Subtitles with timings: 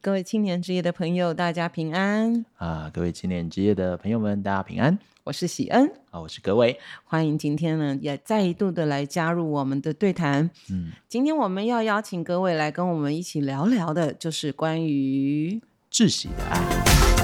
[0.00, 2.88] 各位青年之夜的朋友，大家平安啊！
[2.94, 4.96] 各位青年之夜的朋友们，大家平安。
[5.24, 6.78] 我是喜恩啊，我是葛伟。
[7.02, 10.48] 欢迎今天呢，也再一度的来加入我们的对谈。
[10.70, 17.17] 嗯，今天我们要邀请各位来跟我们一起聊聊的，就是关于窒息的爱。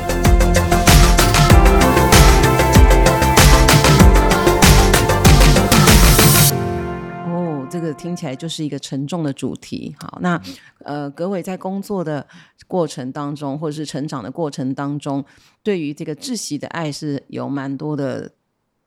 [7.94, 9.94] 听起来就是一个沉重的主题。
[9.98, 10.40] 好，那
[10.80, 12.26] 呃，葛伟在工作的
[12.66, 15.24] 过程当中，或者是成长的过程当中，
[15.62, 18.30] 对于这个窒息的爱是有蛮多的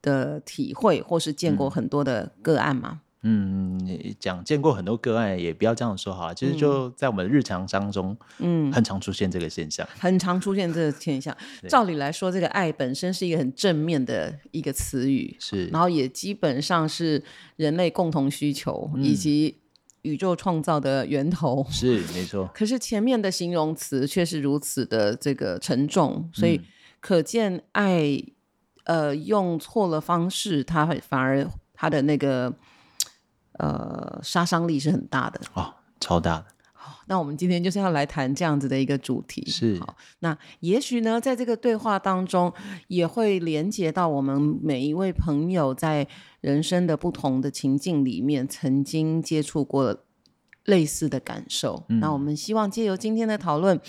[0.01, 3.01] 的体会，或是见过很多的个案吗？
[3.29, 6.33] 嗯嗯，讲见过很多个案，也不要这样说哈。
[6.33, 11.35] 其实就在我们日常当中，嗯，很常出现这个现象，很常出现这个现象。
[11.67, 17.21] 照理来说，这个爱本身是一个很正面的一个词语，是，然后也基本上是
[17.57, 19.57] 人类共同需求，以及
[20.03, 22.49] 宇宙创造的源头，是没错。
[22.53, 26.61] 可是前面的形容词却是如此的这个沉重，所以
[27.01, 28.23] 可见爱，
[28.85, 32.53] 呃，用错了方式，它反而它的那个。
[33.57, 36.45] 呃，杀伤力是很大的哦，超大的。
[36.71, 39.43] 好，那我们今天就是要来谈这样子的一个主题。
[39.47, 42.53] 是，好，那也许呢，在这个对话当中，
[42.87, 46.07] 也会连接到我们每一位朋友在
[46.39, 50.03] 人生的不同的情境里面，曾经接触过
[50.65, 51.83] 类似的感受。
[51.89, 51.99] 嗯。
[51.99, 53.79] 那我们希望借由今天的讨论，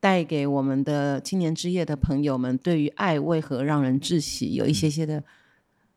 [0.00, 5.22] 带给我们的青年之夜的朋友们，对于爱为何让人窒息，有一些些的、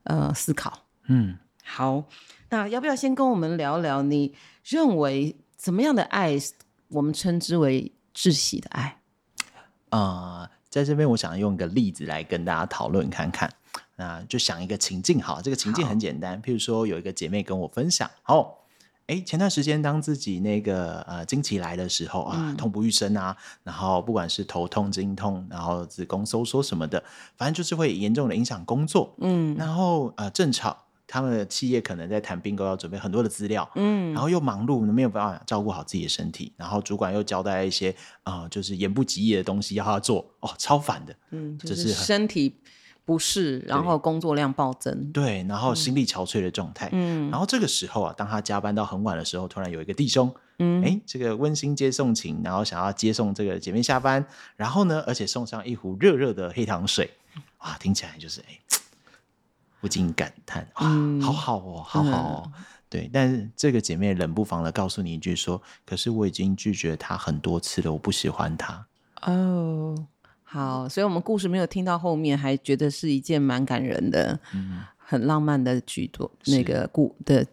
[0.04, 0.86] 嗯、呃思考。
[1.08, 2.04] 嗯，好。
[2.50, 4.02] 那要不要先跟我们聊聊？
[4.02, 6.38] 你认为怎么样的爱，
[6.90, 9.00] 我们称之为窒息的爱？
[10.70, 13.50] 在这边我想用一个例子来跟大家讨论看看。
[13.98, 16.42] 那就想一个情境，好，这个情境很简单。
[16.42, 18.66] 譬如说，有一个姐妹跟我分享，好，
[19.08, 27.02] 哎，前段时间当自己那个呃经期来的时候啊，痛不欲生啊，然后不管是头痛、经痛，然后子宫收缩什么的，
[27.38, 29.16] 反正就是会严重的影响工作。
[29.20, 30.84] 嗯，然后呃正吵。
[31.08, 42.55] 他们的企业可能在谈并购，要准备很多的资料，嗯，然后又忙碌，没有办法照顾好自己的身体，然后主管又交代一些啊、呃，就是言不及义的东西要他做，哦，超烦的，嗯，就是身体
[43.05, 57.11] 不适，然后工作量暴增，对，然后心力憔悴的状态，嗯，然后这个时候啊，当他加班到很晚的时候，突然有一个弟兄，嗯，哎，这个温馨接送情，然后想要接送这个姐妹下班，然后呢，而且送上一壶热热的黑糖水，
[57.60, 58.60] 哇，听起来就是哎。
[59.86, 63.08] 不禁感叹啊、嗯，好好哦，好好哦、嗯，对。
[63.14, 68.88] 但是这个姐妹冷不防的告诉你一句说：“可是我已经拒绝他很多次了，我不喜欢他。”
[69.22, 69.96] 哦，
[70.44, 77.46] 好，所以我们故事没有听到后面，还觉得是一件蛮感人的、嗯、很浪漫的举动，那个故的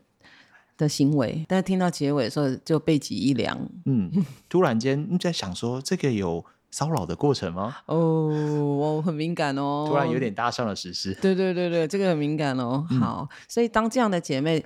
[0.79, 1.45] 的行为。
[1.47, 3.69] 但是听到结尾的时候，就背脊一凉。
[3.85, 4.11] 嗯，
[4.49, 6.43] 突然间你在想说，这个有。
[6.73, 7.77] 骚扰的过程吗？
[7.87, 8.27] 哦，
[8.77, 9.85] 我很敏感哦。
[9.87, 11.15] 突然有点搭上了时事。
[11.21, 12.85] 对对对对，这个很敏感哦。
[12.91, 14.65] 嗯、好，所以当这样的姐妹，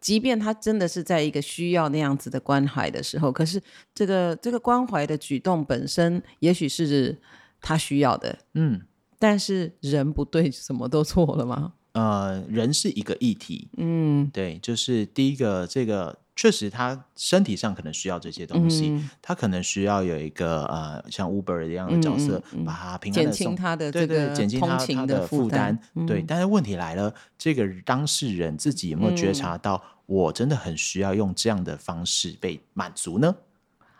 [0.00, 3.62] 即便她真的是在一个需要那样子的关怀的时候，可是
[3.94, 7.16] 这个这个关怀的举动本身，也许是
[7.60, 8.38] 她需要的。
[8.54, 8.80] 嗯，
[9.18, 11.74] 但是人不对，什么都错了吗？
[11.92, 13.68] 呃，人是一个议题。
[13.76, 16.18] 嗯，对，就是第一个这个。
[16.36, 25.76] 确实，他身体上可能需要这些东西，嗯、他可能需要有一个呃，像 Uber 一样的角色，把他平安的送，减轻他的这个对对，减轻他他的负担。
[26.06, 33.34] 对、嗯，但是问题来了，这个当事人自己有没有觉察到，我真的很需要用这样的方式被满足呢？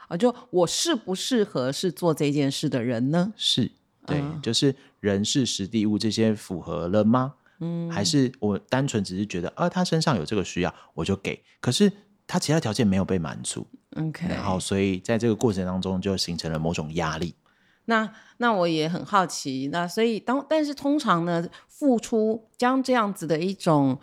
[0.09, 3.33] 啊，就我适不适合是做这件事的人呢？
[3.39, 3.71] 是，
[4.05, 7.33] 对，啊、就是人事实地物这些符合了吗？
[7.61, 11.43] 嗯，还是我单纯只是觉得，啊，他身上有这个需要，我就给。
[11.61, 11.91] 可是。
[12.27, 13.65] 他其他条件没有被满足
[13.97, 17.35] ，OK，然后所以在这个过程当中就形成了某种压力。
[17.85, 23.97] 那那我也很好奇，那所以当但是通常呢，付出将这样子的一种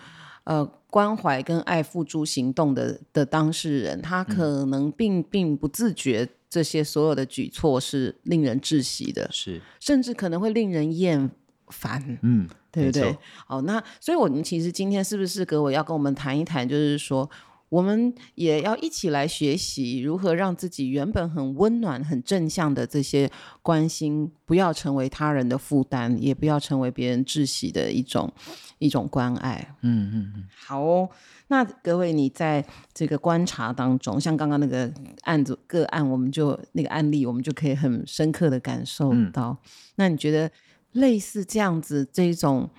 [0.46, 11.30] 呃关怀跟爱付诸行动的的当事人，他可能并并不自觉这些所有的举措是令人窒息的，是甚至可能会令人厌
[11.68, 13.18] 烦，嗯，对不对？
[13.46, 17.30] 好，那所以我们其实今天是不是格伟要跟我们谈一谈，就是说。
[17.74, 23.28] 我们也要一起来学习如何让自己原本很温暖、很正向的这些
[23.64, 28.32] 关心，不要成为他人的负担，也不要成为别人窒息的一种
[28.78, 29.76] 一种关爱。
[29.82, 30.44] 嗯嗯嗯。
[30.56, 31.10] 好哦，
[31.48, 34.94] 那各位，你在这个观察当中，像刚刚那个
[35.24, 39.50] 案子个案，我们就那个案例，我们就可以很深刻的感受到。
[39.50, 40.52] 嗯、那你觉得
[40.92, 42.70] 类似这样子这种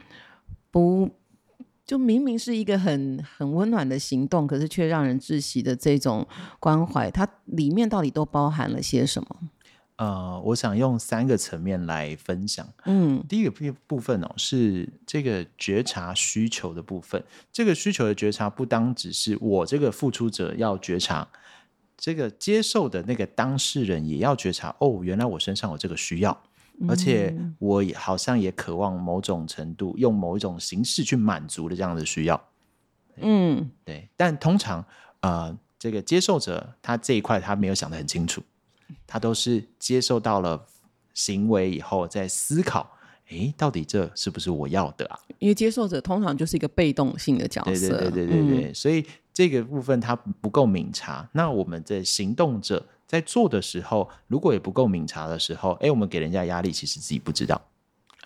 [0.70, 1.11] 不？
[1.86, 6.26] 就明明是一个很很温暖的行动，可是却让人窒息的这种
[6.58, 9.28] 关怀，它里面到底都包含了些什么？
[9.96, 12.66] 呃，我想用三个层面来分享。
[12.84, 17.22] 嗯，第一个部部分哦，是这个觉察需求的部分。
[17.52, 21.28] 这个需求的觉察，不单只是我这个付出者要觉察，
[21.96, 24.75] 这个接受的那个当事人也要觉察。
[24.81, 26.42] 哦，原来我身上有这个需要。
[26.88, 32.48] 而且我也好像也渴望某种程度用某一种形式去满足的这样的需要，
[33.16, 34.08] 嗯，对。
[34.16, 34.84] 但通常
[35.20, 38.42] 呃，这个接受者他这一块他没有想得很清楚，
[39.06, 40.66] 他都是接受到了
[41.14, 42.96] 行为以后再思考，
[43.28, 45.18] 哎，到底这是不是我要的啊？
[45.38, 49.04] 因为接受者通常就是一个被动性的角色，对对对对对对，嗯，所以
[49.34, 51.28] 这个部分他不够敏察。
[51.32, 52.86] 那我们的行动者。
[53.06, 57.60] 在做的时候，如果也不够敏察的时候，哎，我们给人家压力，其实自己不知道。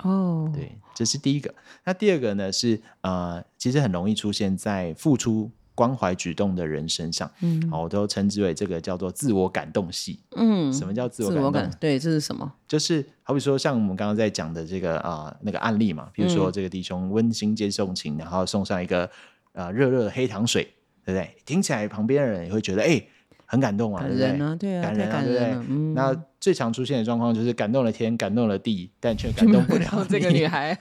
[0.03, 1.53] 哦，对，这是第一个。
[1.85, 2.51] 那第二个呢？
[2.51, 7.31] 是呃，其实很容易出现在付出关怀举动的人身上。
[7.41, 10.21] 嗯，好，我都称之为这个叫做自我感动系。
[10.37, 11.53] 嗯，什么叫自我感动？
[11.53, 12.51] 感对，这是什么？
[12.67, 19.11] 就是好比说，像我们刚刚在讲的这个啊、呃、那个案例嘛，比如说这个弟兄温馨接送情，然后送上一个
[19.53, 20.73] 呃热热的黑糖水，
[21.09, 21.35] 对不对？
[21.47, 23.03] 听起来旁边的人也会觉得，哎。
[23.51, 24.69] 很感动啊，感人啊，对不对？
[24.69, 25.67] 对啊，感人啊，对不对？
[25.71, 30.79] 嗯，那最常出现的状况就是感动了天，感动了地，但却感动不了 这个女孩。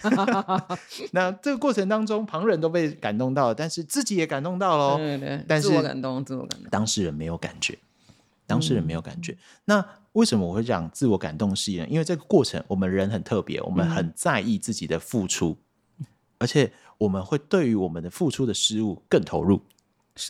[1.14, 4.98] 那这个过程当中，旁人都被感动到了，但是自己也感动到了。
[4.98, 6.70] 对对，但是自我感动，自我感动。
[6.70, 7.78] 当事人没有感觉，
[8.46, 9.32] 当事人没有感觉。
[9.32, 11.88] 嗯，那为什么我会讲自我感动系呢？
[11.90, 15.56] 因为这个过程，我们人很特别，我们很在意自己的付出，
[16.00, 16.06] 嗯，
[16.40, 19.62] 而且我们会对于我们的付出的失误更投入。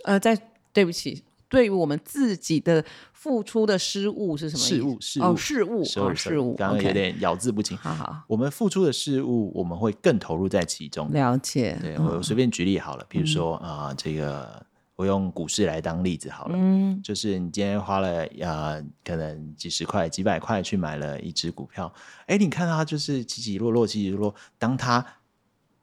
[0.04, 0.38] 呃，在
[0.74, 1.24] 对不起。
[1.50, 4.76] 对于我们自己的付出的失误是什么意思？
[4.76, 6.56] 事物，事物，哦，事物，哦，事物。
[6.56, 7.78] 刚刚有点咬字不清。
[7.78, 11.10] 好好，我们付出的事物，我们会更投入在其中。
[11.14, 11.78] 了解。
[11.82, 14.62] 对，我随便举例好了，比如说啊，这个
[14.98, 16.58] 我用股市来当例子好了。
[16.60, 17.02] 嗯。
[17.02, 21.90] 就是你今天花了呃，可能几十块、几百块去买了一只股票，
[22.26, 24.36] 哎，你看它就是起起落落，起起落落。
[24.58, 25.06] 当它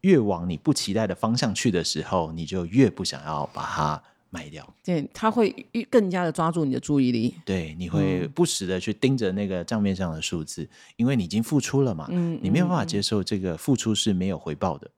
[0.04, 4.02] 越往你不期待的方向去的时候，你就越不想要把它。
[4.34, 5.48] 卖掉，对，他会
[5.88, 7.32] 更加的抓住你的注意力。
[7.44, 12.08] 对，你会不时的去盯着那个账面上的数字，嗯，因为你已经付出了嘛。
[12.10, 14.90] 嗯，你没有办法接受这个付出是没有回报的，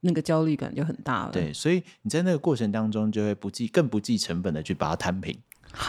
[0.00, 1.32] 那个焦虑感就很大了。
[1.32, 5.38] 对，所以你在那个过程当中就会不计更不计成本的去把它摊平，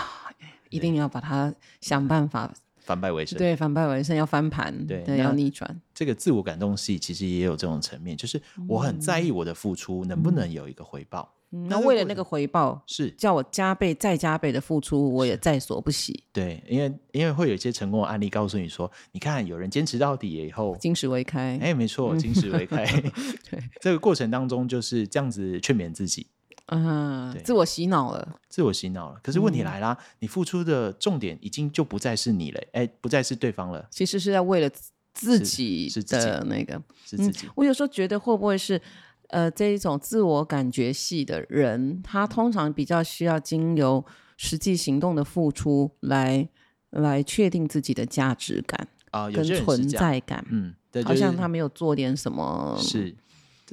[0.71, 2.53] 一定要把它想办法
[2.83, 3.37] 反败为胜。
[3.37, 5.81] 对，反败为胜要翻盘，对，对要逆转。
[5.93, 11.33] 这个自我感动系其实也有这种层面，就是我很在意我的付出，嗯，能不能有一个回报。
[11.69, 16.23] 那为了那个回报，是叫我加倍再加倍的付出，我也在所不惜。
[16.33, 21.59] 对，因为因为会有一些成功的案例告诉你说，你看有人坚持到底以后，金石为开。
[21.61, 22.83] 哎，没错，金石为开。
[23.51, 26.25] 对，这个过程当中就是这样子劝勉自己，
[26.67, 29.19] 嗯，对，自我洗脑了，自我洗脑了。
[29.23, 33.87] 可是问题来啦，嗯，你付出的重点已经就不再是你了，哎，不再是对方了。
[33.89, 34.69] 其实是在为了
[35.13, 37.47] 自己的那个，是自己。
[37.47, 38.81] 嗯，我有时候觉得会不会是？
[39.29, 44.05] 呃，这一种自我感觉系的人，他通常比较需要经由
[44.37, 46.47] 实际行动的付出来
[46.91, 50.45] 来确定自己的价值感啊，跟存在感。
[50.51, 52.77] 嗯，对，好像他没有做点什么。
[52.79, 53.15] 是，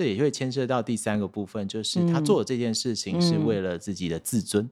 [0.00, 4.66] 这也会牵涉到第三个部分，就是他做的这件事情是为了自己的自尊。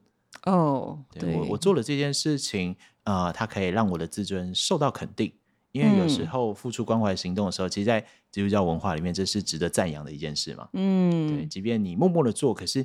[0.47, 5.31] 哦，对，我我做了这件事情啊、呃，他可以让我的自尊受到肯定。
[5.71, 10.67] 因为有时候付出关怀行动的时候，嗯、其实，在基督教文化里面，这是值得赞扬的一件事嘛。
[10.73, 12.83] 嗯，对，即便你默默的做，可是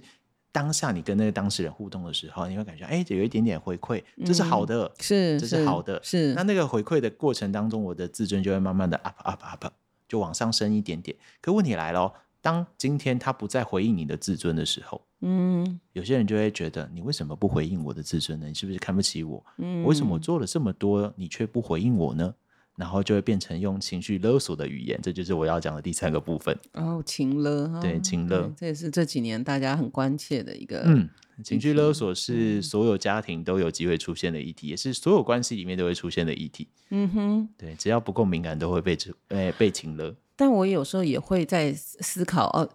[0.52, 6.34] 当下你跟那个当事人互动的时候，你会感觉，哎，有一点点回馈，这是好的，嗯、是，这是好的，是。
[6.34, 9.72] 那那个回馈的过程当中，我的自尊就会慢慢的 up up up，
[10.06, 11.16] 就往上升一点点。
[11.40, 12.12] 可问题来了，
[12.44, 18.46] 当今天他不再回应你的自尊的时候，嗯，有些人就会觉得，你为什么不回应我的自尊呢？
[18.46, 19.42] 你是不是看不起我？
[19.56, 22.34] 嗯，为什么我做了这么多，你却不回应我呢？
[22.76, 26.54] 然后就会变成用情绪勒索的语言，这就是我要讲的第三个部分。
[26.74, 30.82] 哦，情勒，对，情勒，这也是这几年大家很关切的一个。
[30.84, 31.08] 嗯，
[31.42, 36.68] 情绪勒索是所有家庭都有机会出现的议题，嗯、也是所有关系里面都会出现的议题。
[36.90, 40.14] 嗯哼，对，只要不够敏感，都会被被被情勒。
[40.36, 42.68] 但我有时候也会在思考，哦，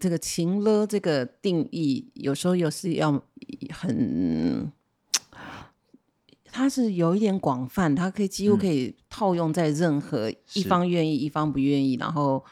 [0.00, 3.22] 这个情勒这个定义，有时候又是要
[3.70, 4.70] 很。
[6.54, 12.44] 它是有一点广泛，它可以几乎可以套用在任何一方愿意、一方不愿意，然后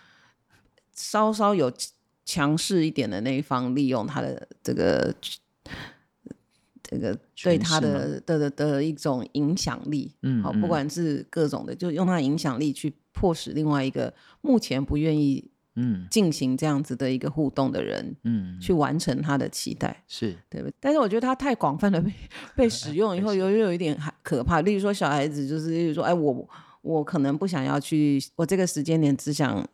[0.95, 1.71] 稍稍有
[2.25, 5.15] 强势一点的那一方利用他的这个
[6.83, 20.75] 这个对他的的的的一种影响力，嗯，好，不管是各种的，就用他的影响力去迫使另外一个目前不愿意嗯，进行这样子的一个互动的人，嗯，去完成他的期待，是对不对？
[20.81, 22.13] 但是我觉得他太广泛的被
[22.57, 24.61] 被使用以后，有有一点可怕。
[24.63, 26.49] 例如说，小孩子就是，例如说，哎，我
[26.83, 29.65] 我可能不想要去，我这个时间点只想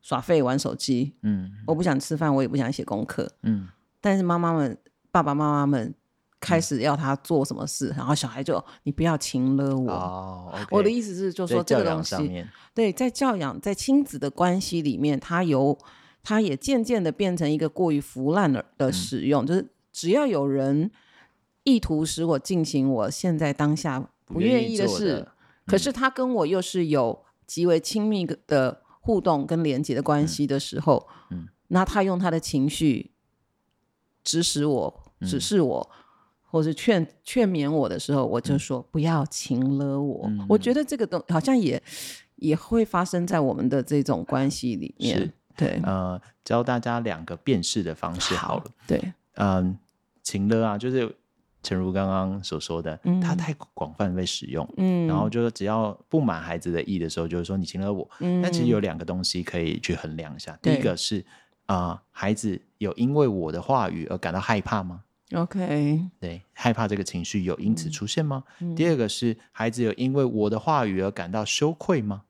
[0.00, 3.68] 耍废玩手机，嗯，我不想吃饭，我也不想写功课，嗯，
[4.00, 4.78] 但是妈妈们、
[5.10, 5.94] 爸爸妈妈们。
[6.42, 9.92] 开始要他做什么事，嗯、然后小孩就你不要亲了我。
[9.92, 10.52] 哦。
[10.52, 12.44] Okay、我的意思是，就是说这个东西，
[12.74, 15.78] 对，在教养在亲子的关系里面，他由
[16.20, 20.90] 他也渐渐的变成一个过于腐烂的的使用，嗯、就是只要有人
[21.62, 25.32] 意图使我进行我现在当下不愿意的事，的
[25.66, 33.12] 可是他跟我又是有极为亲密的互动跟连接的关系的时候，嗯，那他用他的情绪
[34.24, 35.90] 指使我，指示我。
[35.92, 36.01] 嗯
[36.52, 40.26] 或是劝劝勉我的时候，我就说不要情勒我。
[40.28, 41.82] 嗯、我觉得这个东好像也
[42.36, 45.18] 也会发生在我们的这种关系里面。
[45.18, 48.60] 是对，呃，教大家两个辨识的方式好了。
[48.60, 48.98] 好对，
[49.36, 49.76] 嗯、呃，
[50.22, 51.10] 情勒啊，就是
[51.62, 54.68] 诚如刚刚所说的，嗯、它太广泛被使用。
[54.76, 58.06] 嗯，然后就是只要不满孩子的意的时候，就是说你情勒我。
[58.20, 60.58] 嗯，但其实有两个东西可以去衡量一下。
[60.60, 61.24] 第一个是
[61.64, 65.02] 啊、呃，孩子有因为我的话语而感到害怕吗
[65.34, 68.44] ？OK，对，害怕这个情绪有因此出现吗？
[68.60, 72.22] 嗯嗯、第二个是孩子有因为我的话语而感到羞愧吗？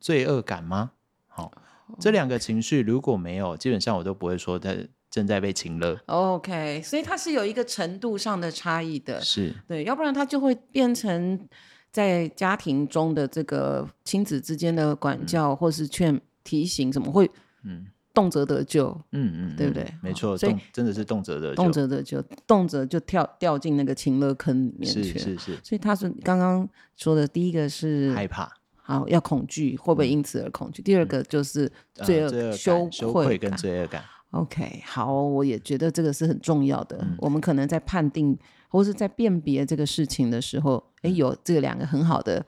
[0.00, 0.92] 罪恶感吗？
[1.28, 4.74] 好、哦，这两个情绪如果没有，基本上我都不会说他
[5.10, 5.98] 正在被情勒。
[6.06, 11.48] OK，所以它是有一个程度上的差异的，是对，要不然它就会变成
[11.90, 17.30] 在家庭中的这个亲子之间的管教，嗯、或是劝提醒，怎么会？
[17.62, 17.86] 嗯。
[18.14, 19.84] 动辄得救，嗯嗯，对不对？
[20.00, 25.02] 没错，所以真的是动辄得救，动辄得救，动辄就跳掉进那个情乐坑里面去。
[25.02, 25.58] 是是是。
[25.64, 26.66] 所以他是刚刚
[26.96, 30.80] 说的第一个是害怕，好要恐惧，会不会因此而恐惧？
[30.80, 34.04] 第二个就是罪恶、羞羞愧跟罪恶感。
[34.30, 37.04] OK，好，我也觉得这个是很重要的。
[37.18, 42.46] 我们可能在判定或是在辨别这个事情的时候，哎，有这两个很好的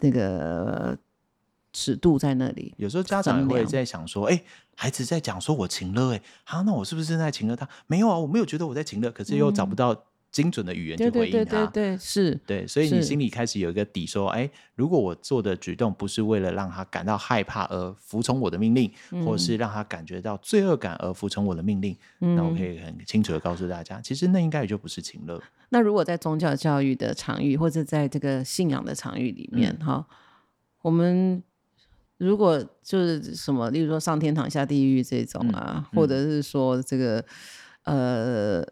[0.00, 0.98] 那个。
[1.72, 4.44] 尺度在那里，有时候家长会在想说：“哎量，
[4.80, 7.68] 孩子在讲说我情勒，哎，好，那我是不是正在情勒他？
[7.86, 9.94] 没有啊，我没有觉得我在情勒，可是又找不到
[10.32, 11.44] 精准的语言去回应他。
[11.44, 25.38] 对对对对对，是对，所以你心里开始有一个底，说：哎，如果我做的举动不是为了让他感到害怕而服从我的命令，嗯、或是让他感觉到罪恶感而服从我的命令，嗯、那我可以很清楚的告诉大家，其实那应该也就不是情勒。
[25.68, 30.16] 那如果在宗教教育的场域，或者在这个信仰的场域里面，哈、嗯，
[30.80, 31.42] 我们。
[32.20, 37.24] 如果就是什么，例如说上天堂下地狱这种啊，或者是说这个
[37.84, 38.62] 呃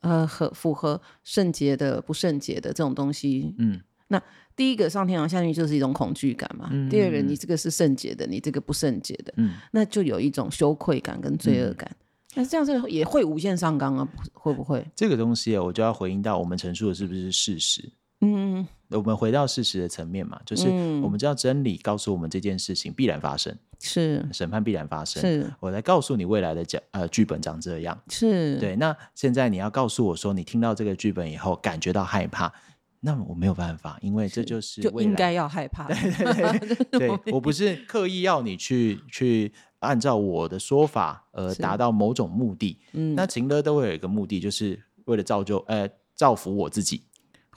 [0.00, 4.22] 呃和符合圣洁的不圣洁的这种东西，嗯，那
[4.54, 6.68] 第一个上天堂下地狱就是一种恐惧感嘛。
[6.70, 11.90] 嗯、第二个，你这个是圣洁的，你这个不圣洁的，嗯，那就有一种羞愧感跟罪恶感。
[12.34, 14.06] 那、嗯、这样子也会无限上纲啊？
[14.34, 14.86] 会不会？
[14.94, 17.90] 这个东西啊，我就要回应到我们陈述的是不是事实？
[18.24, 20.68] 嗯，我们回到事实的层面嘛，就是
[21.02, 24.24] 我们知道真理告诉我们这件事情必然发生，是。
[24.32, 25.52] 审判必然发生，是。
[25.58, 28.56] 我来告诉你未来的讲呃剧本长这样，是。
[28.60, 28.76] 对。
[28.76, 32.52] 那现在你要告诉我说，你听到这个剧本以后感觉到害怕，
[33.00, 35.88] 那我没有办法，因为这就是就应该要害怕。
[35.88, 37.32] 对对 对，对。
[37.32, 42.78] 我不是刻意要你去去按照我的说法而达到某种目的。
[42.92, 47.02] 嗯，那情勒都会有一个目的，就是为了造就呃造福我自己。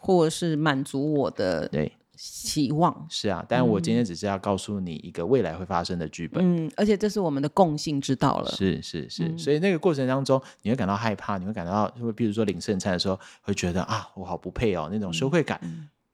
[0.06, 1.92] 或者是满足我的对。
[2.18, 3.06] 期望。
[3.10, 15.60] 是啊，但我今天只是要告诉你一个未来会发生的剧本，嗯，而且这是我们的共性之道了，是是是，嗯、所以那个过程当中，你会感到害怕，你会感到，会比如说领圣餐的时候，会觉得啊，我好不配哦，那种羞愧感，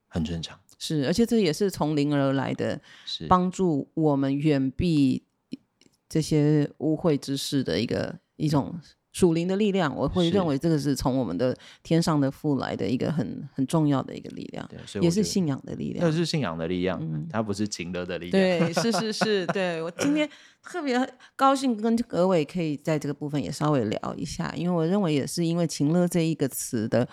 [0.07, 3.27] 很正常，是，而且这也是从灵而来的，是。
[3.27, 5.21] 帮助我们远避
[6.09, 8.73] 这些污秽之事的一个一种。
[9.11, 16.05] 属灵的力量，我会认为这个是从我们的天上的父来的一个很很重要的一个力量，对，也是信仰的力量。
[16.05, 18.31] 那是信仰的力量，嗯、它不是情乐的力量。
[18.31, 20.29] 对，是是是，对我今天
[20.63, 20.97] 特别
[21.35, 27.07] 高兴跟葛伟可以在这个部分也稍微聊一下，因为我认为也是因为情乐这一个词的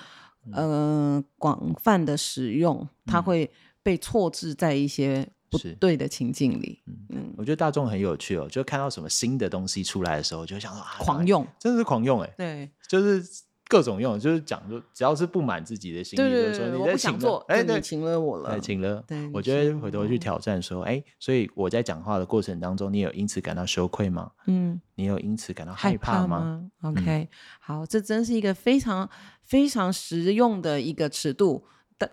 [0.53, 3.51] 呃广泛的使用，它会
[3.83, 5.29] 被错置在一些。
[5.51, 13.25] 不对的情境里，嗯，嗯，我觉得大众很有趣哦，就看到什么新的东西出来的时候，就想说啊，狂用，真的是狂用哎，对，就是
[13.67, 24.31] 各种用，就是讲说只要是不满自己的心意，对对对，你在情勒，哎，你请了我了，情勒，对，我觉得回头去挑战说，哎，所以我在讲话的过程当中，你有因此感到羞愧吗？
[24.47, 27.29] 嗯，你有因此感到害怕吗？OK，
[27.61, 29.09] 好，这真是一个非常
[29.43, 31.65] 非常实用的一个尺度，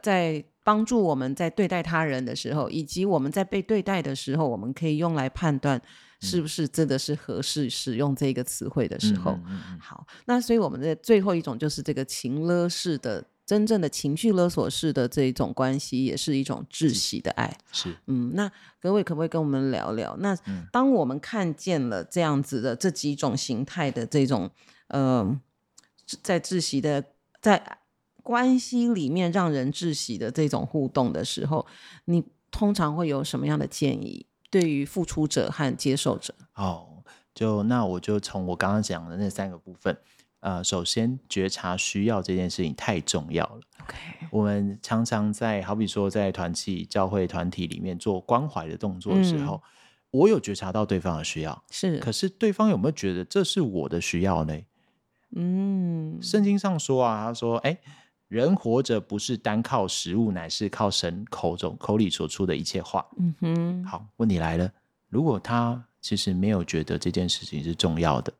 [0.02, 0.46] 在。
[0.66, 5.82] 帮助我们在对待他人的时候，以及我们在被对待的时候，我们可以用来判断
[6.20, 9.32] 是不是真的是合适使用这个词汇的时候。
[9.32, 13.24] 嗯嗯嗯、好，那所以我们的最后一种就是这个情勒式的。
[13.46, 17.56] 真正的情绪勒索式的这一种关系，也是一种窒息的爱。
[17.72, 20.18] 是，嗯，那各位可不可以跟我们聊聊？
[20.18, 20.36] 那
[20.72, 24.50] 当我们看见了这样子的这几种形态的这种，
[24.88, 25.40] 呃，
[26.24, 27.06] 在窒息的
[27.40, 27.78] 在
[28.26, 31.64] 关系里面让人窒息的这种互动的时候，
[32.06, 34.26] 你通常会有什么样的建议？
[34.50, 36.34] 对于付出者和接受者？
[36.56, 37.04] 哦，
[37.36, 39.96] 就那我就从我刚刚讲的那三个部分。
[40.40, 43.60] 呃，首先觉察需要这件事情太重要了。
[43.84, 43.96] OK，
[44.32, 49.62] 我们常常在好比说在团契、教会团体里面做关怀的动作的时候，嗯、
[50.12, 52.00] 我有觉察到对方的需要，是。
[52.00, 54.60] 可是对方有没有觉得这是我的需要呢？
[55.36, 57.78] 嗯，圣经上说啊，他说：“哎，
[58.36, 63.86] 人活着不是单靠食物，乃是靠神口中口里所出的一切话。”嗯哼。
[63.86, 64.70] 好，问题来了，
[65.08, 68.34] 如果他其实没有觉得这件事情是重要的。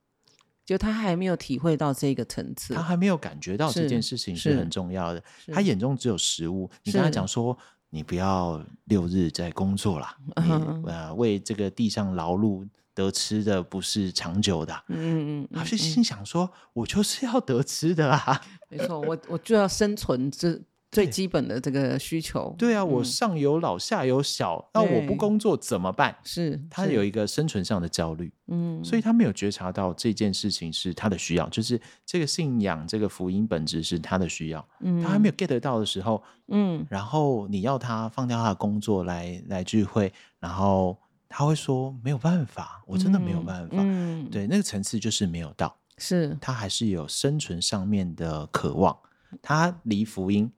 [0.66, 5.24] 就他还没有体会到这个层次，他还没有感觉到这件事情是很重要的。
[5.54, 6.70] 他眼中只有食物。
[6.84, 7.58] 你跟他讲说，
[7.90, 10.52] 你不要六日在工作啦，你
[10.90, 14.74] 呃为这个地上劳碌得吃的不是长久的。
[14.88, 18.42] 嗯嗯，他就心想说，我就是要得吃的啊。
[18.70, 20.60] 没错，我我就要生存这。
[20.92, 26.16] 最基本的这个需求，对啊，嗯、我上有老下有小，那我不工作怎么办？
[26.24, 40.98] 是他有一个生存上的焦虑，嗯，所以他没有觉察到这件事情是他的需要，就是这个信仰这个福音本质是他的需要，嗯，他还没有 get 到的时候，嗯，然后你要他放掉他的工作来来聚会，然后
[41.38, 48.98] 他会说没有办法，我真的没有办法，嗯，对，那个层次就是没有到，是他还是有生存上面的渴望，
[49.42, 50.50] 他离福音。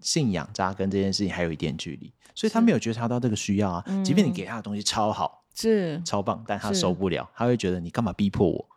[0.00, 3.82] 信仰扎根这件事情还有一点距离，所以他没有觉察到这个需要啊。
[3.88, 8.68] 嗯、即便你给他的东西超好，是超棒，但他受不了，他会觉得你干嘛逼迫我？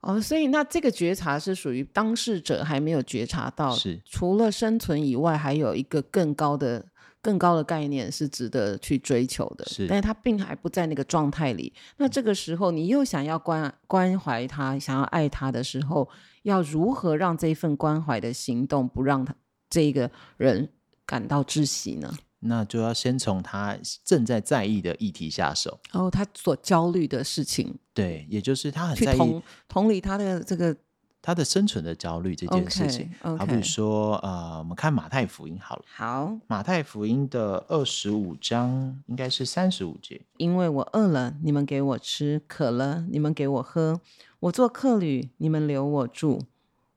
[0.00, 6.84] 哦，所以那这个觉察是属于当事者还没有觉察到，是除了生存以外，还有一个更高的、
[7.20, 9.64] 更高的概念是值得去追求的。
[9.66, 11.72] 是，但是他并还不在那个状态里。
[11.96, 16.08] 那这个时候，你又想要关关怀他，想要爱他的时候，
[16.42, 19.34] 要如何让这份关怀的行动不让他？
[19.70, 20.66] 这个人
[21.04, 22.10] 感到窒息呢？
[22.40, 25.78] 那就要先从他正在在意的议题下手。
[25.92, 30.74] 哦，他所焦虑的事情，对，也就是他很在意同同理他的这个
[31.20, 33.10] 他的生存的焦虑这件事情。
[33.22, 33.36] Okay, okay.
[33.38, 35.82] 好比说，呃，我们看马太福音好了。
[35.86, 40.20] 好，马太福音的二十五章应该是三十五节。
[40.36, 44.00] 因为我饿了，你们给我吃；渴了，你们给我喝；
[44.40, 46.42] 我做客旅，你们留我住。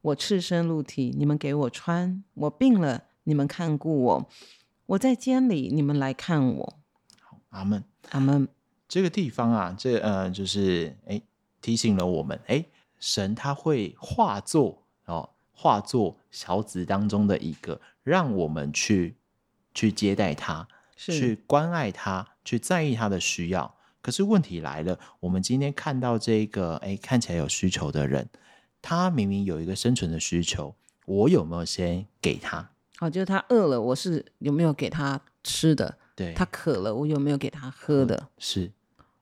[0.02, 4.28] 我赤身露体，你们给我穿；我病了，你们看顾我；
[4.88, 6.74] 我在监里，你们来看我。
[7.22, 8.48] 好，阿门，阿门。
[8.88, 11.22] 这个地方啊，这呃，就是哎，
[11.62, 12.66] 提醒了我们，哎，
[13.02, 19.18] 神他会化作哦，化作小子当中的一个，让我们去
[19.74, 23.76] 去接待他，是去关爱他，去在意他的需要。
[24.02, 28.30] 可是问题来了，我们今天看到这个哎，看起来有需求的人。
[28.82, 30.74] 他明明有一个生存的需求，
[31.06, 32.72] 我有没有先给他？
[33.00, 35.98] 哦，就是他饿了，我是有没有给他吃的？
[36.16, 38.30] 对，他渴了，我有没有给他喝的？
[38.38, 38.72] 是，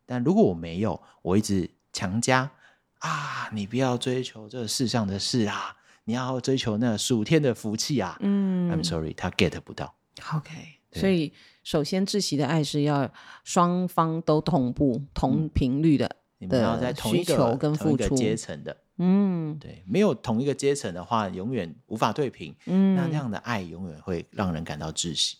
[0.05, 2.49] 但如果我没有，我一直强加
[2.99, 8.17] 啊，你不要追求这世上的事啊，你要追求那属天的福气啊。
[8.19, 9.95] 嗯，I'm sorry，他 get 不到。
[10.33, 10.51] OK，
[10.91, 11.33] 所以
[11.63, 13.11] 首先窒息的爱是要
[13.43, 18.75] 双方都同步、同频率的，嗯、你们要在同一个跟付出阶层的。
[18.97, 22.53] 嗯，对，没有同一个阶层的话，永远无法对平。
[22.65, 25.37] 嗯，那那样的爱永远会让人感到窒息。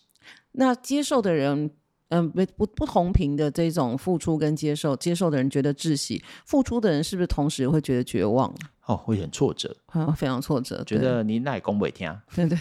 [0.52, 1.70] 那接受的人，
[2.10, 8.52] 嗯，不不不同频的这种付出跟接受，接受的人觉得窒息，付出的人是不是同时会觉得绝望？
[8.86, 12.58] 哦，会很挫折，啊，非常挫折，觉得你哪讲不听， 对对，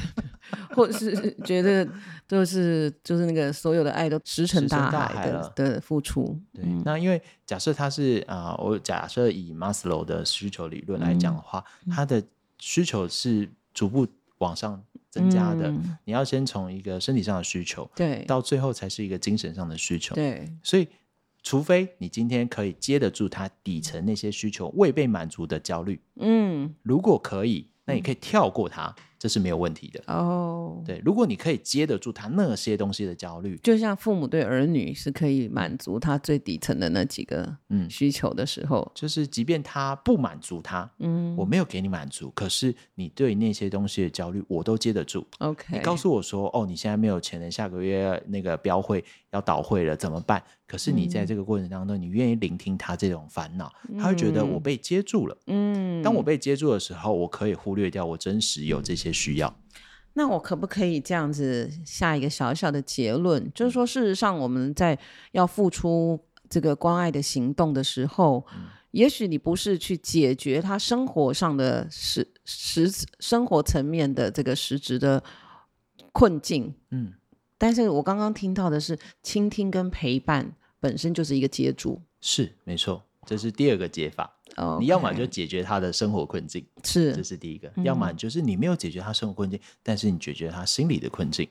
[0.75, 1.87] 或者是觉得
[2.27, 6.39] 就是就是那个所有的爱都石沉大海的的付出。
[6.53, 12.23] 对，那因为假设他是啊，我假设以马斯洛的需求理论来讲的话，他的
[12.59, 14.05] 需求是逐步
[14.39, 15.73] 往上增加的。
[16.03, 20.87] 你要先从一个身体上的需求，对，到最后才是一个精神上的需求，对，所以。
[21.41, 30.81] 除非你今天可以接得住他底层那些需求未被满足的焦虑，嗯，如果可以，那你可以跳过他，这是没有问题的哦。
[30.85, 45.27] 对，如果你可以接得住他那些东西的焦虑，就像父母对儿女是可以满足他最底层的那几个嗯需求的时候，嗯、就是即便他不满足他，嗯，我没有给你满足，可是你对那些东西的焦虑我都接得住。
[45.39, 50.41] OK，你告诉我说，哦，你现在没有钱了，下个月那个标会要倒会了，怎么办？
[50.69, 55.35] 可是你在这个过程当中，嗯、你愿意聆听他这种烦恼，他会觉得我被接住了。
[55.47, 59.51] 嗯，当我被接住的时候，我可以忽略掉我真实有这些需要。
[60.13, 64.97] 那我可不可以这样子下一个小小的结论，就是说，事实上我们在
[65.31, 75.23] 要付出这个关爱的行动的时候，嗯、也许你不是去解决他生活上的实实生活层面的这个实质的
[76.11, 77.13] 困境，嗯。
[77.61, 84.33] 但是我刚刚听到的是，倾听跟陪伴本身就是一个接住，是没错，这是第二个解法。
[84.55, 84.79] Okay.
[84.79, 91.47] 你要么就解决他的生活困境，是，这是第一个；嗯、要么就是你没有解决他生活困境，但是你解决他心理的困境，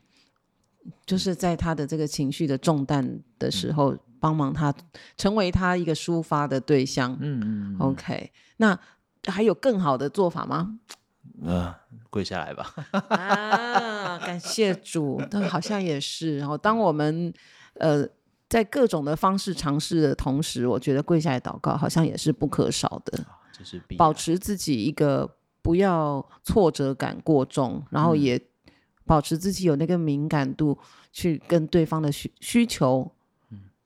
[1.06, 4.74] 就是在他的这个情绪的重担的时候，嗯、帮忙他
[5.16, 7.16] 成为他一个抒发的对象。
[7.20, 7.76] 嗯嗯。
[7.78, 8.78] OK，那
[9.26, 10.78] 还有更好的做法吗？
[11.42, 11.74] 呃，
[12.10, 12.74] 跪下来吧。
[13.10, 16.38] 啊，感谢主，但好像也是。
[16.38, 17.32] 然后，当我们
[17.74, 18.06] 呃
[18.48, 23.24] 在各种的方式尝试的同时，我觉得跪下来祷告好像也是不可少的。
[23.58, 28.40] 就是保持自己一个不要挫折感过重，然后也
[29.04, 30.78] 保持自己有那个敏感度，
[31.12, 33.10] 去跟对方的需需求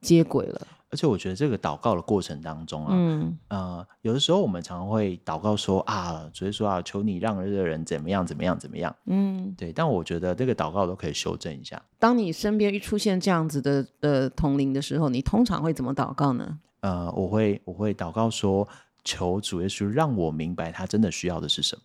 [0.01, 0.67] 接轨了。
[0.93, 9.73] 而且我觉得这个祷告的过程当中啊，嗯、呃，有的时候我们常常会祷告说啊，所以说啊，求你让这个人怎么样怎么样怎么样，嗯，对。
[9.73, 11.83] 但我觉得这个祷告都可以修正一下。
[11.99, 16.59] 当你身边一出现这样子的的同龄的时候，你通常会怎么祷告呢？
[16.81, 18.69] 呃，我会我会祷告说，
[19.03, 21.83] 求主耶稣让我明白他真的需要的是什么。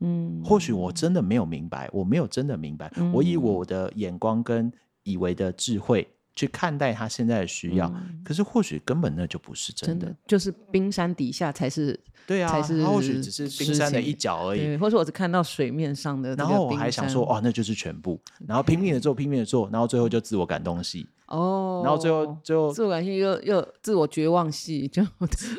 [0.00, 4.70] 嗯，或许我真的没有明白，我没有真的明白，嗯、我以我的眼光跟
[5.04, 6.06] 以为的智慧。
[6.36, 21.06] 去看待他现在的需要，嗯、可是或许根本那就不是真的，真的就是冰山底下才是，对啊，才是或许只是冰山的一角而已，或者我只看到水面上的，然后我还想说，哦，那就是全部，然后拼命的做，拼命的做，然后最后就自我感动戏。
[21.30, 25.02] 哦，然后最后最后自我感性又又自我绝望戏， 就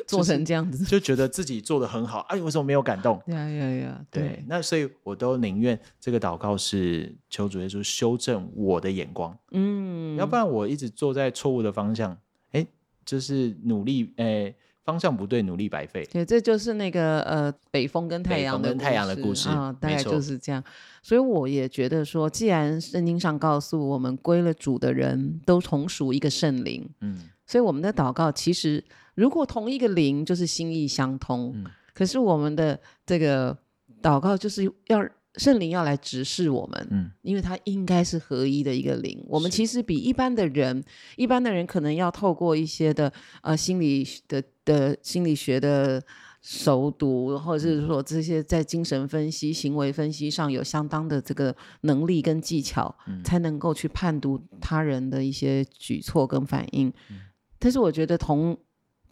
[0.06, 3.20] 做成这样子，就觉得自己做的很好，哎，为什么没有感动？
[3.26, 4.06] 呀呀呀！
[4.10, 12.16] 对，那所以我都宁愿这个祷告是求主耶稣修正我的眼光，嗯，要不然我一直坐在错误的方向，
[12.52, 12.66] 哎，
[13.04, 14.54] 就是努力，哎。
[14.84, 16.06] 方向不对，努力白费。
[16.12, 20.62] 对，这就是那个呃，北风跟太阳的跟太阳的故事啊、哦，大概就是这样。
[21.02, 28.82] 所以我也觉得说，既然圣经上告诉我们，归了主的人都同属一个圣灵，嗯，所以我们的祷告其实
[29.14, 31.52] 如果同一个灵，就是心意相通。
[31.54, 33.56] 嗯，可是我们的这个
[34.02, 35.04] 祷告就是要。
[35.36, 39.24] 圣灵要来指示我们，嗯，因为他应该是合一的一个灵。
[39.26, 40.84] 我们其实比一般的人，
[41.16, 46.02] 一般的人可能要透过一些的呃心理的的心理学的
[46.42, 56.92] 熟读，或者是说这些在精神分析、行为分析上有相当的这个能力跟技巧，嗯，才能够去判读他人的一些举措跟反应。
[57.08, 57.20] 嗯，
[57.58, 58.54] 但是我觉得同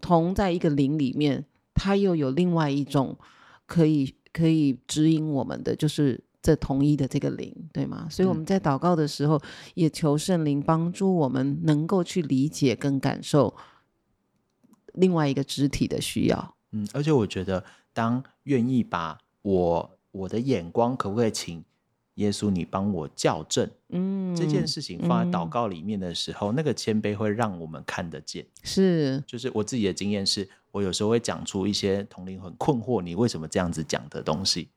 [0.02, 3.16] 同在一个灵里面，他又有另外一种
[3.64, 4.14] 可以。
[4.32, 8.06] 可以指引我们的就是这同一的这个灵，对吗？
[8.08, 9.40] 所以我们在祷告的时候，
[9.74, 13.54] 也求圣灵帮助我们能够去理解跟感受
[14.94, 16.54] 另外一个肢体的需要。
[16.72, 17.62] 嗯，而且我觉得，
[17.92, 21.62] 当愿意把我我的眼光，可不可以请
[22.14, 23.68] 耶稣你帮我校正？
[23.88, 28.46] 嗯，这件事情放在祷告里面的时候，嗯、那个谦卑会让我们看得见。
[28.62, 30.48] 是，就是我自己的经验是。
[30.72, 34.68] 我有时候会讲出一些同龄很困惑，你为什么这样子讲的东西，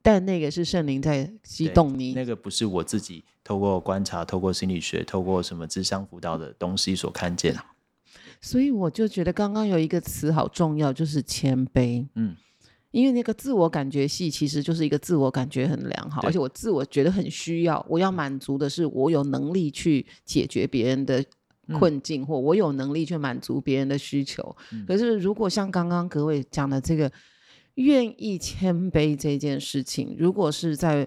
[0.00, 7.54] 但那个是圣灵在激动你，那个不是我自己透过观察、透过心理学、透过什么智商辅导的东西所看见。
[8.40, 12.06] 所以我就觉得刚刚有一个词好重要，就是谦卑。
[12.14, 12.36] 嗯，
[12.90, 21.24] 因为那个自我感觉系其实就是一个自我感觉很良好，而且我自我觉得很需要，我要满足的是我有能力去解决别人的。
[21.72, 24.56] 困境，或我有能力去满足别人的需求。
[24.72, 27.10] 嗯、可是，如果像刚刚各位讲的这个
[27.74, 31.06] 愿意谦卑这件事情，如果是在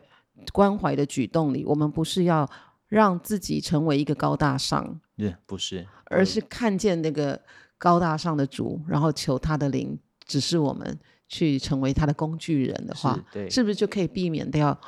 [0.51, 2.49] 关怀的举动里，我们不是要
[2.87, 7.39] 让自己成为一个高大上，对，不是，而是看见那个
[7.77, 14.79] 高大上的主，然后求他的灵指示我们去成为他的工具人的话，是，对，是不是就可以避免掉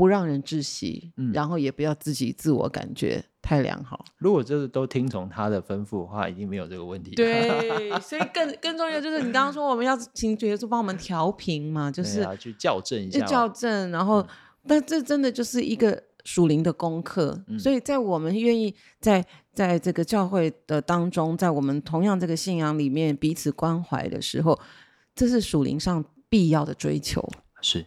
[0.00, 4.02] 不让人窒息，嗯，然后也不要自己自我感觉太良好。
[4.16, 7.14] 如果就是都听从他的吩咐的话，一定没有这个问题。
[7.14, 13.90] 对，所以更 更重要就是你刚刚说我们要请主耶稣帮我们调频嘛，就是要去校正一下，校正。
[13.90, 14.28] 然后，嗯、
[14.66, 17.38] 但这真的就是一个属灵的功课。
[17.48, 24.58] 嗯、所以在我们愿意在在这个教会的当中，在我们同样这个信仰里面彼此关怀的时候，
[25.14, 27.22] 这是属灵上必要的追求。
[27.60, 27.84] 是。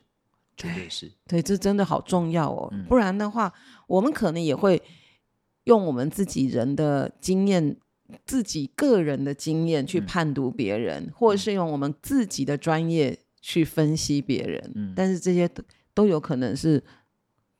[0.56, 2.70] 绝对是对，这真的好重要哦。
[2.72, 3.52] 嗯、不然的话，
[3.88, 4.82] 我们可能也会
[5.64, 7.76] 用我们自己人的经验、
[8.26, 14.72] 自己个人的经验去判读别人，嗯、或者是用我们自己的专业去分析别人。
[14.76, 15.64] 嗯、但是这些都
[15.94, 16.84] 都有可能是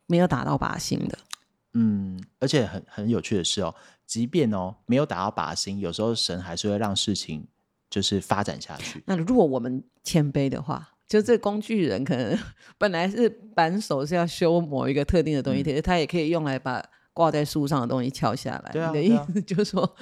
[0.06, 1.18] 没有打到靶心的。
[1.74, 3.74] 嗯，而且很很有趣的是哦，
[4.06, 7.48] 即便哦没有打到靶心，有时候神还是会让事情
[7.90, 9.02] 就是发展下去。
[9.08, 10.90] 那如果我们谦卑的话。
[11.14, 12.36] 就这工具人可能
[12.80, 18.72] 本来是扳手是要修某一个特定的东西，其实他也可以用来把挂在树上的东西敲下来。
[18.74, 19.96] 你的意思就是说，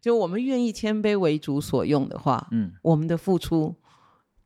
[0.00, 3.74] 就我们愿意谦卑为主所用的话，嗯，我们的付出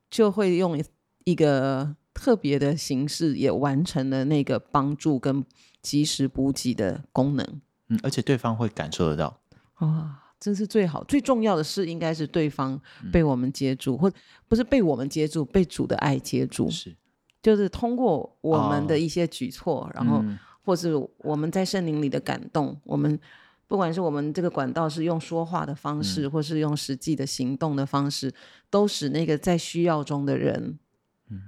[0.09, 0.83] 就会用
[1.25, 5.45] 一个特别的形式，也完成了那个帮助跟
[5.83, 7.61] 及时补给的功能。
[7.91, 9.39] 嗯，而且对方会感受得到。
[9.81, 10.23] 哇。
[10.47, 12.81] 这是最好、最重要的事，应该是对方
[13.13, 14.13] 被我们接住，嗯、或
[14.47, 16.71] 不是被我们接住，被主的爱接住。
[16.71, 16.95] 是，
[17.43, 23.19] 就是通过我们的一些举措，哦、然后、嗯、或是我们在圣灵里的感动，我们
[23.67, 28.33] 不管是我们这个管道是用说话的方式，嗯、或是用实际的行动的方式，
[28.71, 30.79] 都使那个在需要中的人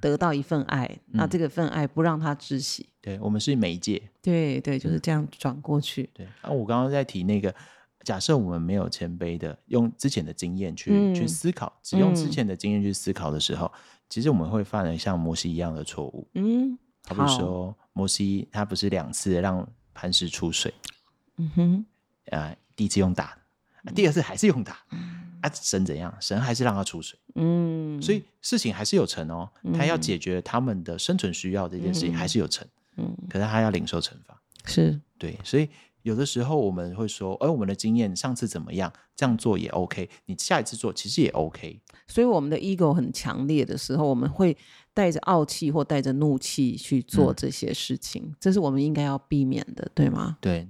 [0.00, 0.84] 得到一份爱。
[1.06, 2.88] 嗯、那这个份爱不让他窒息。
[3.00, 4.02] 对，我们是媒介。
[4.20, 6.10] 对对，就是这样转过去。
[6.12, 7.54] 对啊，我刚刚在提那个。
[8.04, 16.26] 假设我们没有谦卑的用之前的经验去、嗯、去思考，只用之前的经验去思考的时候，嗯、其实我们会犯了像摩西一样的错误。
[16.34, 20.72] 嗯，好比说摩西他不是两次让磐石出水，
[21.36, 21.86] 嗯哼，
[22.30, 23.36] 啊，第一次用打，
[23.94, 26.16] 第二次还是用打，嗯、啊，神怎样？
[26.20, 27.18] 神还是让他出水。
[27.34, 32.66] 嗯，所以事情还是有成哦，他要解决他们的生存需要这件事情还是有成。
[32.96, 34.40] 嗯，可是他要领受惩罚。
[34.64, 35.68] 是对，所以。
[36.02, 41.80] 有的时候我们会说，而、呃、我们的经验上次怎么样，这样做也 OK，你下一次做其实也 OK。
[42.06, 44.56] 所以我们的 ego 很强烈的时候，我们会
[44.94, 50.38] 带着傲气或带着怒气去做这些事情，嗯、这是我们应该要避免的，对吗？
[50.40, 50.68] 对，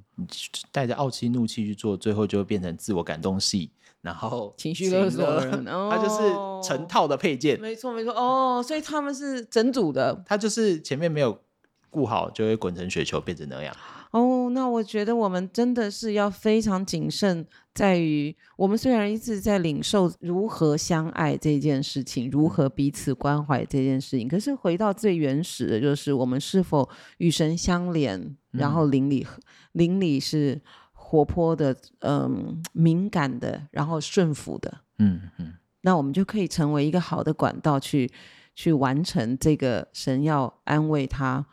[0.73, 7.61] 带着傲气、怒气去做，最后就会变成自我感动系，然后情绪勒索人，哦、它就是成套的配件。
[7.61, 8.13] 没错，没错。
[8.13, 11.41] 哦，所以他们是整组的，他就是前面没有
[11.91, 13.75] 顾好，就会滚成雪球，变成那样。
[14.11, 29.27] 哦，那我觉得我们真的是要非常谨慎，在于我们虽然一直在领受如何相爱这件事情，如何彼此关怀这件事情，可是回到最原始的，就是我们是否与神相连，然后灵里
[29.73, 30.59] 灵里是
[30.93, 38.11] 活泼的，嗯，敏感的，然后顺服的，嗯嗯，那我们就可以成为一个好的管道，去
[38.55, 41.45] 去完成这个神要安慰他、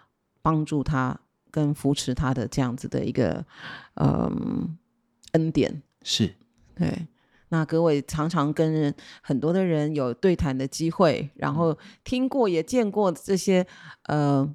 [0.45, 1.19] 帮助他。
[1.55, 3.45] 跟扶持他的这样子的一个，
[3.93, 4.77] 嗯，
[5.31, 6.35] 恩典是
[6.75, 7.07] 对。
[7.47, 13.65] 那各位常常跟人很多的人有对谈的机会，然后听过也见过这些，
[14.07, 14.53] 呃。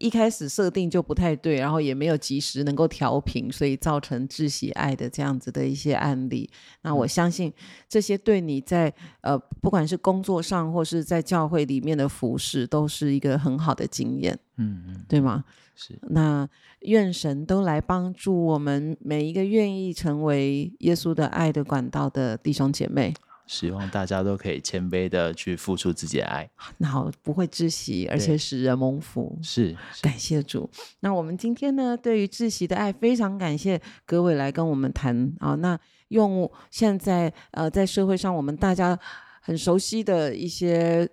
[0.00, 6.50] 一开始设定就不太对，然后也没有及时能够调频，所以造成窒息爱的这样子的一些案例。
[6.82, 7.52] 那我相信
[7.86, 14.36] 这些对你在呃不管是工作上或是在教会里面的服侍，都是一个很好的经验。
[14.56, 15.44] 嗯嗯，对吗？
[15.76, 15.98] 是。
[16.08, 16.48] 那
[16.80, 23.12] 愿神都来帮助我们每一个愿意成为耶稣的爱的管道的弟兄姐妹。
[23.50, 29.36] 希望大家都可以谦卑的去付出自己的爱，那好，不会窒息，而且使人蒙福。
[29.42, 30.70] 是，是感谢主。
[31.00, 35.56] 那我们今天呢，对于窒息的爱，非常感谢各位来跟我们谈啊。
[35.56, 35.76] 那
[36.10, 38.96] 用现在呃，在社会上我们大家
[39.42, 41.08] 很熟悉的一些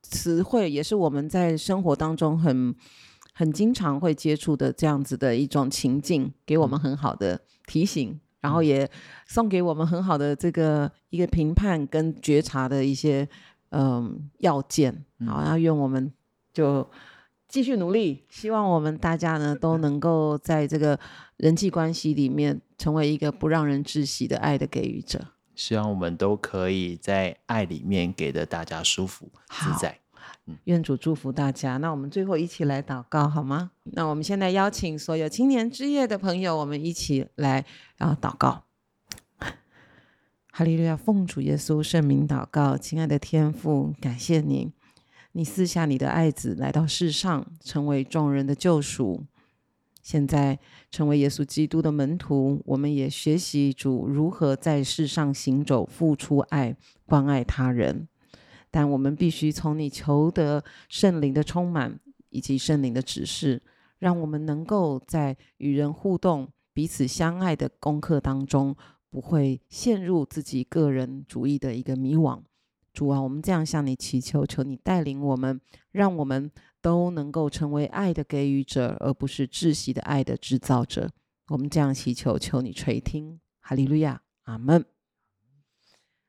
[0.00, 2.74] 词汇，也是我们在生活当中很
[3.34, 8.18] 很经常会接触的这样子的一种情境，给我们很好的提醒。
[8.44, 8.86] 然后也
[9.26, 13.26] 送给我们很好的这个一个评判跟觉察的一些
[13.70, 14.92] 嗯要件，
[15.26, 16.12] 好，然后愿我们
[16.52, 16.86] 就
[17.48, 21.00] 继续努力，希望我们大家呢都能够在这个
[21.38, 25.28] 人际关系里面成为一个不让人窒息的爱的给予者。
[25.54, 30.00] 希望我们都可以在爱里面给的大家舒服自在。
[30.64, 31.76] 愿主祝福大家。
[31.78, 33.70] 那我们最后一起来祷告好吗？
[33.84, 37.64] 那我们现在邀请所有青年之夜的朋友，我们一起来
[37.98, 38.64] 啊祷告。
[40.50, 44.72] 哈利路亚，奉主耶稣圣名祷告，亲爱的天父，感谢您
[45.32, 49.24] 你赐下你的爱子来到世上，成为众人的救赎。
[50.00, 50.58] 现在
[50.90, 56.76] 成为耶稣基督的门徒，我们也学习主如何在世上行走，付出爱，
[57.06, 58.06] 关爱他人。
[58.74, 61.96] 但我们必须从你求得圣灵的充满，
[62.30, 63.62] 以及圣灵的指示，
[64.00, 68.74] 让我们能够在与人互动、彼此相爱的功课当中，
[69.08, 72.42] 不会陷入自己个人主义的一个迷惘。
[72.92, 75.60] 主啊，我们这样向你祈求，求你带领我们，
[75.92, 76.50] 让我们
[76.82, 81.08] 都能够成为爱的给予者，而不是窒息的爱的制造者。
[81.46, 84.84] 我们这样祈求，求你垂听，哈利路亚，阿门。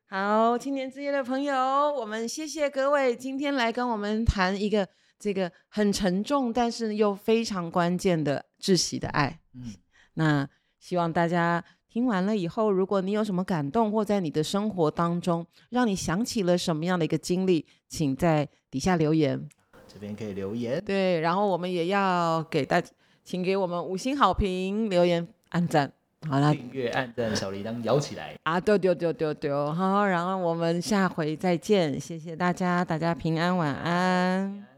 [0.07, 4.87] 好，青年之夜的朋友，我们谢谢各位今天来跟我们谈一个
[5.17, 9.39] 这个很沉重，但是又非常关键的窒息的爱。
[9.53, 9.73] 嗯，
[10.13, 10.47] 那
[10.79, 11.63] 希望大家。
[11.87, 19.47] 听完了以后，如果你有什么感动，或在你的生活当中让你想起了什么样的一个经历，请在底下留言。
[19.87, 20.83] 这边可以留言。
[20.83, 22.83] 对，然后我们也要给大，
[23.23, 25.93] 请给我们五星好评、留言、按赞。
[26.29, 28.35] 好了，订阅、按赞、小铃铛摇起来。
[28.43, 29.71] 啊，丢丢丢丢丢。
[29.73, 34.74] 好，然后我们下回再见，谢谢大家，大家平安，晚安。